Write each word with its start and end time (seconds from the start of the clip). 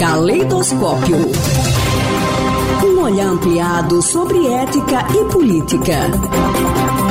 Caleidoscópio. 0.00 1.16
Um 2.84 3.02
olhar 3.02 3.28
ampliado 3.28 4.02
sobre 4.02 4.48
ética 4.48 5.06
e 5.14 5.24
política. 5.32 7.03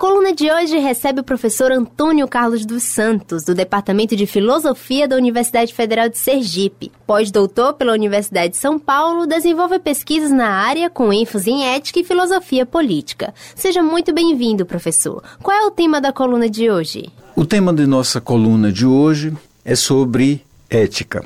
Coluna 0.00 0.32
de 0.32 0.50
hoje 0.50 0.78
recebe 0.78 1.20
o 1.20 1.22
professor 1.22 1.70
Antônio 1.70 2.26
Carlos 2.26 2.64
dos 2.64 2.84
Santos, 2.84 3.44
do 3.44 3.54
Departamento 3.54 4.16
de 4.16 4.26
Filosofia 4.26 5.06
da 5.06 5.14
Universidade 5.14 5.74
Federal 5.74 6.08
de 6.08 6.16
Sergipe. 6.16 6.90
Pós-doutor 7.06 7.74
pela 7.74 7.92
Universidade 7.92 8.54
de 8.54 8.56
São 8.56 8.78
Paulo, 8.78 9.26
desenvolve 9.26 9.78
pesquisas 9.78 10.30
na 10.30 10.48
área 10.48 10.88
com 10.88 11.12
ênfase 11.12 11.50
em 11.50 11.66
ética 11.66 12.00
e 12.00 12.04
filosofia 12.04 12.64
política. 12.64 13.34
Seja 13.54 13.82
muito 13.82 14.10
bem-vindo, 14.10 14.64
professor. 14.64 15.22
Qual 15.42 15.54
é 15.54 15.66
o 15.66 15.70
tema 15.70 16.00
da 16.00 16.14
coluna 16.14 16.48
de 16.48 16.70
hoje? 16.70 17.10
O 17.36 17.44
tema 17.44 17.70
de 17.70 17.86
nossa 17.86 18.22
coluna 18.22 18.72
de 18.72 18.86
hoje 18.86 19.36
é 19.62 19.76
sobre 19.76 20.42
ética. 20.70 21.22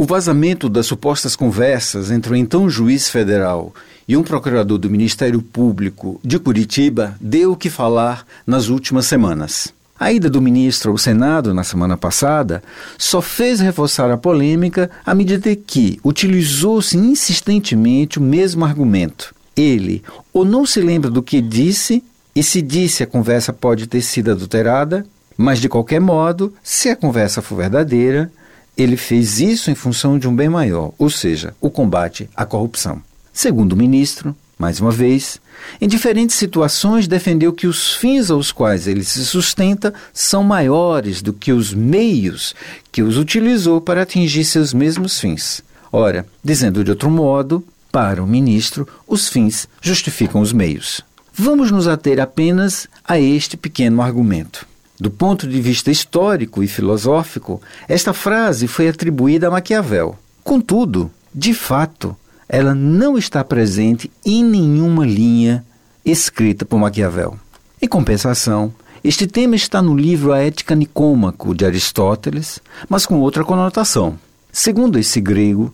O 0.00 0.04
vazamento 0.04 0.68
das 0.68 0.86
supostas 0.86 1.34
conversas 1.34 2.12
entre 2.12 2.32
o 2.32 2.36
então 2.36 2.70
juiz 2.70 3.10
federal 3.10 3.74
e 4.06 4.16
um 4.16 4.22
procurador 4.22 4.78
do 4.78 4.88
Ministério 4.88 5.42
Público 5.42 6.20
de 6.22 6.38
Curitiba 6.38 7.16
deu 7.20 7.50
o 7.50 7.56
que 7.56 7.68
falar 7.68 8.24
nas 8.46 8.68
últimas 8.68 9.06
semanas. 9.06 9.74
A 9.98 10.12
ida 10.12 10.30
do 10.30 10.40
ministro 10.40 10.92
ao 10.92 10.98
Senado 10.98 11.52
na 11.52 11.64
semana 11.64 11.96
passada 11.96 12.62
só 12.96 13.20
fez 13.20 13.58
reforçar 13.58 14.08
a 14.08 14.16
polêmica 14.16 14.88
à 15.04 15.16
medida 15.16 15.56
que 15.56 15.98
utilizou-se 16.04 16.96
insistentemente 16.96 18.20
o 18.20 18.22
mesmo 18.22 18.64
argumento. 18.64 19.34
Ele 19.56 20.04
ou 20.32 20.44
não 20.44 20.64
se 20.64 20.80
lembra 20.80 21.10
do 21.10 21.24
que 21.24 21.40
disse, 21.40 22.04
e 22.36 22.42
se 22.44 22.62
disse 22.62 23.02
a 23.02 23.06
conversa 23.06 23.52
pode 23.52 23.88
ter 23.88 24.02
sido 24.02 24.30
adulterada, 24.30 25.04
mas 25.36 25.58
de 25.58 25.68
qualquer 25.68 26.00
modo, 26.00 26.54
se 26.62 26.88
a 26.88 26.94
conversa 26.94 27.42
for 27.42 27.56
verdadeira, 27.56 28.30
ele 28.78 28.96
fez 28.96 29.40
isso 29.40 29.72
em 29.72 29.74
função 29.74 30.16
de 30.16 30.28
um 30.28 30.34
bem 30.34 30.48
maior, 30.48 30.92
ou 30.96 31.10
seja, 31.10 31.52
o 31.60 31.68
combate 31.68 32.30
à 32.36 32.46
corrupção. 32.46 33.02
Segundo 33.32 33.72
o 33.72 33.76
ministro, 33.76 34.36
mais 34.56 34.80
uma 34.80 34.92
vez, 34.92 35.40
em 35.80 35.88
diferentes 35.88 36.36
situações 36.36 37.08
defendeu 37.08 37.52
que 37.52 37.66
os 37.66 37.94
fins 37.94 38.30
aos 38.30 38.52
quais 38.52 38.86
ele 38.86 39.02
se 39.02 39.24
sustenta 39.26 39.92
são 40.14 40.44
maiores 40.44 41.20
do 41.20 41.32
que 41.32 41.52
os 41.52 41.74
meios 41.74 42.54
que 42.92 43.02
os 43.02 43.18
utilizou 43.18 43.80
para 43.80 44.02
atingir 44.02 44.44
seus 44.44 44.72
mesmos 44.72 45.18
fins. 45.18 45.60
Ora, 45.90 46.24
dizendo 46.42 46.84
de 46.84 46.90
outro 46.90 47.10
modo, 47.10 47.64
para 47.90 48.22
o 48.22 48.26
ministro, 48.26 48.86
os 49.06 49.28
fins 49.28 49.68
justificam 49.80 50.40
os 50.40 50.52
meios. 50.52 51.00
Vamos 51.32 51.70
nos 51.70 51.88
ater 51.88 52.20
apenas 52.20 52.86
a 53.04 53.18
este 53.18 53.56
pequeno 53.56 54.02
argumento. 54.02 54.66
Do 55.00 55.12
ponto 55.12 55.46
de 55.46 55.60
vista 55.60 55.92
histórico 55.92 56.60
e 56.60 56.66
filosófico, 56.66 57.62
esta 57.88 58.12
frase 58.12 58.66
foi 58.66 58.88
atribuída 58.88 59.46
a 59.46 59.50
Maquiavel. 59.50 60.18
Contudo, 60.42 61.08
de 61.32 61.54
fato, 61.54 62.16
ela 62.48 62.74
não 62.74 63.16
está 63.16 63.44
presente 63.44 64.10
em 64.26 64.42
nenhuma 64.42 65.06
linha 65.06 65.64
escrita 66.04 66.64
por 66.64 66.80
Maquiavel. 66.80 67.38
Em 67.80 67.86
compensação, 67.86 68.74
este 69.04 69.28
tema 69.28 69.54
está 69.54 69.80
no 69.80 69.96
livro 69.96 70.32
A 70.32 70.38
Ética 70.38 70.74
Nicômaco 70.74 71.54
de 71.54 71.64
Aristóteles, 71.64 72.58
mas 72.88 73.06
com 73.06 73.20
outra 73.20 73.44
conotação. 73.44 74.18
Segundo 74.50 74.98
esse 74.98 75.20
grego, 75.20 75.72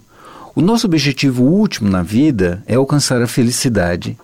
o 0.54 0.60
nosso 0.60 0.86
objetivo 0.86 1.44
último 1.44 1.88
na 1.88 2.02
vida 2.02 2.62
é 2.66 2.74
alcançar 2.74 3.22
a 3.22 3.26
felicidade, 3.26 4.18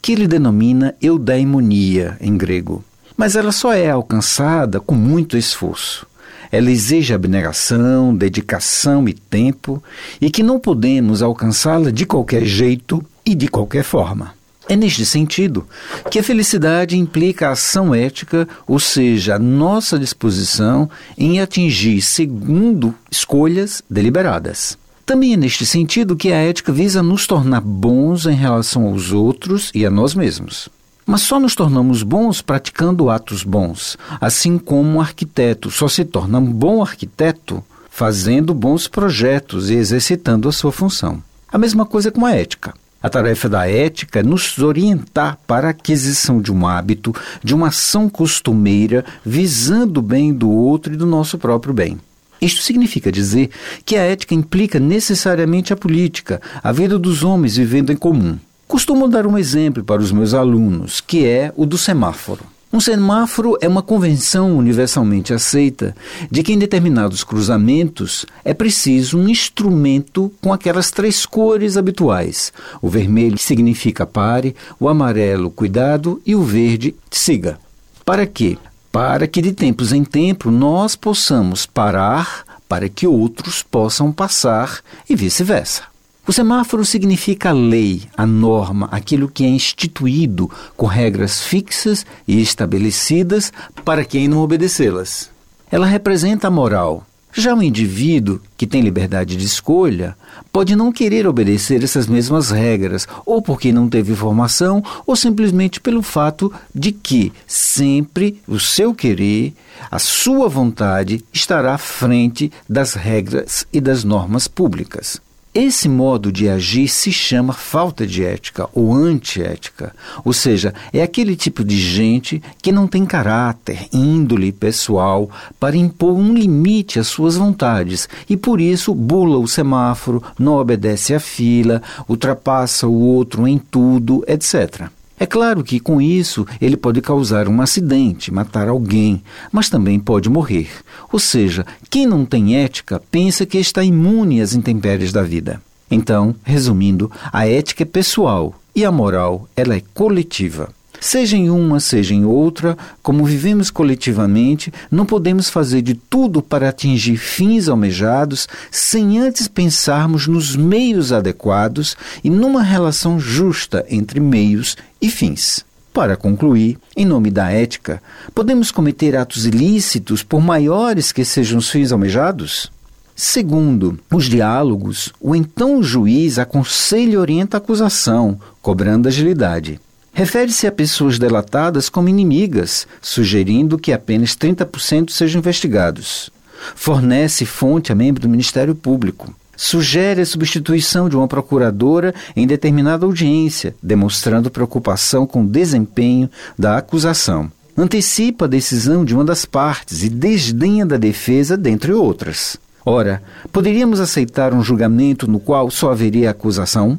que 0.00 0.12
ele 0.12 0.26
denomina 0.26 0.94
eudaimonia 1.02 2.16
em 2.22 2.38
grego 2.38 2.82
mas 3.16 3.36
ela 3.36 3.52
só 3.52 3.72
é 3.72 3.90
alcançada 3.90 4.80
com 4.80 4.94
muito 4.94 5.36
esforço. 5.36 6.06
Ela 6.50 6.70
exige 6.70 7.12
abnegação, 7.12 8.14
dedicação 8.14 9.08
e 9.08 9.12
tempo, 9.12 9.82
e 10.20 10.30
que 10.30 10.42
não 10.42 10.60
podemos 10.60 11.22
alcançá-la 11.22 11.90
de 11.90 12.06
qualquer 12.06 12.44
jeito 12.44 13.04
e 13.24 13.34
de 13.34 13.48
qualquer 13.48 13.82
forma. 13.82 14.34
É 14.68 14.74
neste 14.74 15.06
sentido 15.06 15.64
que 16.10 16.18
a 16.18 16.22
felicidade 16.22 16.96
implica 16.96 17.48
a 17.48 17.52
ação 17.52 17.94
ética, 17.94 18.48
ou 18.66 18.80
seja, 18.80 19.36
a 19.36 19.38
nossa 19.38 19.98
disposição 19.98 20.90
em 21.16 21.40
atingir 21.40 22.02
segundo 22.02 22.94
escolhas 23.10 23.82
deliberadas. 23.88 24.76
Também 25.04 25.34
é 25.34 25.36
neste 25.36 25.64
sentido 25.64 26.16
que 26.16 26.32
a 26.32 26.36
ética 26.36 26.72
visa 26.72 27.00
nos 27.00 27.28
tornar 27.28 27.60
bons 27.60 28.26
em 28.26 28.34
relação 28.34 28.86
aos 28.86 29.12
outros 29.12 29.70
e 29.72 29.86
a 29.86 29.90
nós 29.90 30.16
mesmos. 30.16 30.68
Mas 31.06 31.22
só 31.22 31.38
nos 31.38 31.54
tornamos 31.54 32.02
bons 32.02 32.42
praticando 32.42 33.08
atos 33.08 33.44
bons, 33.44 33.96
assim 34.20 34.58
como 34.58 34.96
um 34.96 35.00
arquiteto 35.00 35.70
só 35.70 35.86
se 35.86 36.04
torna 36.04 36.40
um 36.40 36.52
bom 36.52 36.82
arquiteto 36.82 37.62
fazendo 37.88 38.52
bons 38.52 38.88
projetos 38.88 39.70
e 39.70 39.74
exercitando 39.74 40.48
a 40.48 40.52
sua 40.52 40.72
função. 40.72 41.22
A 41.50 41.56
mesma 41.56 41.86
coisa 41.86 42.10
com 42.10 42.26
a 42.26 42.32
ética. 42.32 42.74
A 43.00 43.08
tarefa 43.08 43.48
da 43.48 43.68
ética 43.70 44.18
é 44.18 44.22
nos 44.22 44.58
orientar 44.58 45.38
para 45.46 45.68
a 45.68 45.70
aquisição 45.70 46.40
de 46.42 46.52
um 46.52 46.66
hábito, 46.66 47.14
de 47.42 47.54
uma 47.54 47.68
ação 47.68 48.08
costumeira, 48.08 49.04
visando 49.24 50.00
o 50.00 50.02
bem 50.02 50.34
do 50.34 50.50
outro 50.50 50.92
e 50.92 50.96
do 50.96 51.06
nosso 51.06 51.38
próprio 51.38 51.72
bem. 51.72 51.98
Isto 52.40 52.62
significa 52.62 53.12
dizer 53.12 53.50
que 53.84 53.96
a 53.96 54.02
ética 54.02 54.34
implica 54.34 54.80
necessariamente 54.80 55.72
a 55.72 55.76
política, 55.76 56.42
a 56.62 56.72
vida 56.72 56.98
dos 56.98 57.22
homens 57.22 57.56
vivendo 57.56 57.92
em 57.92 57.96
comum. 57.96 58.38
Costumo 58.68 59.06
dar 59.06 59.26
um 59.26 59.38
exemplo 59.38 59.84
para 59.84 60.02
os 60.02 60.10
meus 60.10 60.34
alunos, 60.34 61.00
que 61.00 61.24
é 61.24 61.52
o 61.56 61.64
do 61.64 61.78
semáforo. 61.78 62.44
Um 62.72 62.80
semáforo 62.80 63.56
é 63.60 63.68
uma 63.68 63.80
convenção 63.80 64.56
universalmente 64.58 65.32
aceita 65.32 65.94
de 66.28 66.42
que 66.42 66.52
em 66.52 66.58
determinados 66.58 67.22
cruzamentos 67.22 68.26
é 68.44 68.52
preciso 68.52 69.18
um 69.18 69.28
instrumento 69.28 70.32
com 70.42 70.52
aquelas 70.52 70.90
três 70.90 71.24
cores 71.24 71.76
habituais. 71.76 72.52
O 72.82 72.88
vermelho 72.88 73.38
significa 73.38 74.04
pare, 74.04 74.54
o 74.80 74.88
amarelo 74.88 75.48
cuidado 75.48 76.20
e 76.26 76.34
o 76.34 76.42
verde 76.42 76.94
siga. 77.08 77.58
Para 78.04 78.26
quê? 78.26 78.58
Para 78.90 79.28
que 79.28 79.40
de 79.40 79.52
tempos 79.52 79.92
em 79.92 80.02
tempos 80.02 80.52
nós 80.52 80.96
possamos 80.96 81.66
parar 81.66 82.44
para 82.68 82.88
que 82.88 83.06
outros 83.06 83.62
possam 83.62 84.10
passar 84.10 84.80
e 85.08 85.14
vice-versa. 85.14 85.95
O 86.28 86.32
semáforo 86.32 86.84
significa 86.84 87.50
a 87.50 87.52
lei, 87.52 88.02
a 88.16 88.26
norma, 88.26 88.88
aquilo 88.90 89.28
que 89.28 89.44
é 89.44 89.48
instituído 89.48 90.50
com 90.76 90.84
regras 90.84 91.40
fixas 91.40 92.04
e 92.26 92.42
estabelecidas 92.42 93.52
para 93.84 94.04
quem 94.04 94.26
não 94.26 94.40
obedecê-las. 94.40 95.30
Ela 95.70 95.86
representa 95.86 96.48
a 96.48 96.50
moral. 96.50 97.06
Já 97.32 97.54
o 97.54 97.62
indivíduo, 97.62 98.40
que 98.56 98.66
tem 98.66 98.80
liberdade 98.80 99.36
de 99.36 99.44
escolha, 99.44 100.16
pode 100.50 100.74
não 100.74 100.90
querer 100.90 101.28
obedecer 101.28 101.84
essas 101.84 102.08
mesmas 102.08 102.50
regras, 102.50 103.06
ou 103.24 103.40
porque 103.40 103.70
não 103.70 103.88
teve 103.88 104.16
formação, 104.16 104.82
ou 105.06 105.14
simplesmente 105.14 105.80
pelo 105.80 106.02
fato 106.02 106.52
de 106.74 106.90
que 106.90 107.32
sempre 107.46 108.42
o 108.48 108.58
seu 108.58 108.92
querer, 108.92 109.54
a 109.88 110.00
sua 110.00 110.48
vontade 110.48 111.24
estará 111.32 111.74
à 111.74 111.78
frente 111.78 112.50
das 112.68 112.94
regras 112.94 113.64
e 113.72 113.80
das 113.80 114.02
normas 114.02 114.48
públicas. 114.48 115.20
Esse 115.58 115.88
modo 115.88 116.30
de 116.30 116.50
agir 116.50 116.86
se 116.86 117.10
chama 117.10 117.54
falta 117.54 118.06
de 118.06 118.22
ética 118.22 118.68
ou 118.74 118.92
antiética, 118.92 119.94
ou 120.22 120.30
seja, 120.34 120.74
é 120.92 121.02
aquele 121.02 121.34
tipo 121.34 121.64
de 121.64 121.78
gente 121.78 122.42
que 122.60 122.70
não 122.70 122.86
tem 122.86 123.06
caráter, 123.06 123.88
índole 123.90 124.52
pessoal 124.52 125.30
para 125.58 125.74
impor 125.74 126.12
um 126.12 126.34
limite 126.34 126.98
às 126.98 127.06
suas 127.06 127.38
vontades 127.38 128.06
e 128.28 128.36
por 128.36 128.60
isso 128.60 128.94
bula 128.94 129.38
o 129.38 129.48
semáforo, 129.48 130.22
não 130.38 130.56
obedece 130.56 131.14
à 131.14 131.18
fila, 131.18 131.80
ultrapassa 132.06 132.86
o 132.86 133.00
outro 133.00 133.48
em 133.48 133.56
tudo, 133.56 134.22
etc. 134.28 134.90
É 135.18 135.24
claro 135.24 135.64
que 135.64 135.80
com 135.80 136.00
isso 136.00 136.46
ele 136.60 136.76
pode 136.76 137.00
causar 137.00 137.48
um 137.48 137.62
acidente, 137.62 138.32
matar 138.32 138.68
alguém, 138.68 139.22
mas 139.50 139.70
também 139.70 139.98
pode 139.98 140.28
morrer. 140.28 140.68
Ou 141.10 141.18
seja, 141.18 141.64
quem 141.88 142.06
não 142.06 142.26
tem 142.26 142.56
ética 142.56 143.02
pensa 143.10 143.46
que 143.46 143.56
está 143.56 143.82
imune 143.82 144.42
às 144.42 144.54
intempéries 144.54 145.12
da 145.12 145.22
vida. 145.22 145.60
Então, 145.90 146.34
resumindo, 146.44 147.10
a 147.32 147.48
ética 147.48 147.82
é 147.82 147.86
pessoal 147.86 148.54
e 148.74 148.84
a 148.84 148.92
moral 148.92 149.48
ela 149.56 149.74
é 149.74 149.82
coletiva. 149.94 150.68
Seja 151.00 151.36
em 151.36 151.50
uma, 151.50 151.80
seja 151.80 152.14
em 152.14 152.24
outra, 152.24 152.76
como 153.02 153.24
vivemos 153.24 153.70
coletivamente, 153.70 154.72
não 154.90 155.04
podemos 155.04 155.48
fazer 155.48 155.82
de 155.82 155.94
tudo 155.94 156.42
para 156.42 156.68
atingir 156.68 157.16
fins 157.16 157.68
almejados 157.68 158.48
sem 158.70 159.18
antes 159.18 159.48
pensarmos 159.48 160.26
nos 160.26 160.56
meios 160.56 161.12
adequados 161.12 161.96
e 162.22 162.30
numa 162.30 162.62
relação 162.62 163.20
justa 163.20 163.84
entre 163.88 164.20
meios 164.20 164.76
e 165.00 165.10
fins. 165.10 165.64
Para 165.92 166.16
concluir, 166.16 166.78
em 166.94 167.06
nome 167.06 167.30
da 167.30 167.50
ética, 167.50 168.02
podemos 168.34 168.70
cometer 168.70 169.16
atos 169.16 169.46
ilícitos 169.46 170.22
por 170.22 170.42
maiores 170.42 171.10
que 171.10 171.24
sejam 171.24 171.58
os 171.58 171.70
fins 171.70 171.90
almejados? 171.90 172.70
Segundo, 173.14 173.98
os 174.12 174.26
diálogos, 174.26 175.10
o 175.18 175.34
então 175.34 175.82
juiz 175.82 176.38
aconselha 176.38 177.12
e 177.12 177.16
orienta 177.16 177.56
a 177.56 177.58
acusação, 177.58 178.38
cobrando 178.60 179.08
agilidade. 179.08 179.80
Refere-se 180.18 180.66
a 180.66 180.72
pessoas 180.72 181.18
delatadas 181.18 181.90
como 181.90 182.08
inimigas, 182.08 182.86
sugerindo 183.02 183.76
que 183.76 183.92
apenas 183.92 184.30
30% 184.34 185.10
sejam 185.10 185.40
investigados. 185.40 186.30
fornece 186.74 187.44
fonte 187.44 187.92
a 187.92 187.94
membro 187.94 188.22
do 188.22 188.28
Ministério 188.28 188.74
Público. 188.74 189.34
Sugere 189.54 190.22
a 190.22 190.26
substituição 190.26 191.06
de 191.10 191.16
uma 191.18 191.28
procuradora 191.28 192.14
em 192.34 192.46
determinada 192.46 193.04
audiência, 193.04 193.76
demonstrando 193.82 194.50
preocupação 194.50 195.26
com 195.26 195.42
o 195.42 195.46
desempenho 195.46 196.30
da 196.58 196.78
acusação. 196.78 197.52
Antecipa 197.76 198.46
a 198.46 198.48
decisão 198.48 199.04
de 199.04 199.14
uma 199.14 199.22
das 199.22 199.44
partes 199.44 200.02
e 200.02 200.08
desdenha 200.08 200.86
da 200.86 200.96
defesa, 200.96 201.58
dentre 201.58 201.92
outras. 201.92 202.56
Ora, 202.86 203.22
poderíamos 203.52 204.00
aceitar 204.00 204.54
um 204.54 204.62
julgamento 204.62 205.30
no 205.30 205.38
qual 205.38 205.70
só 205.70 205.92
haveria 205.92 206.30
acusação? 206.30 206.98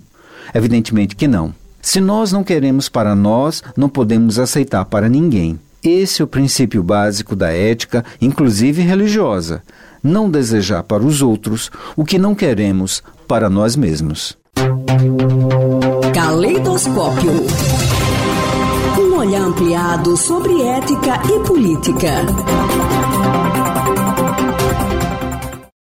Evidentemente 0.54 1.16
que 1.16 1.28
não. 1.28 1.52
Se 1.88 2.02
nós 2.02 2.34
não 2.34 2.44
queremos 2.44 2.90
para 2.90 3.16
nós, 3.16 3.64
não 3.78 3.88
podemos 3.88 4.38
aceitar 4.38 4.84
para 4.84 5.08
ninguém. 5.08 5.58
Esse 5.82 6.22
é 6.22 6.26
o 6.26 6.28
princípio 6.28 6.84
básico 6.84 7.34
da 7.34 7.48
ética, 7.54 8.04
inclusive 8.20 8.82
religiosa. 8.82 9.64
Não 10.04 10.30
desejar 10.30 10.84
para 10.84 11.02
os 11.02 11.22
outros 11.22 11.72
o 11.96 12.04
que 12.04 12.20
não 12.20 12.36
queremos 12.36 13.02
para 13.26 13.50
nós 13.50 13.78
mesmos. 13.78 14.38
Caleidoscópio. 16.14 17.32
Um 19.00 19.16
olhar 19.16 19.44
ampliado 19.44 20.18
sobre 20.18 20.62
ética 20.64 21.22
e 21.34 21.40
política. 21.48 22.12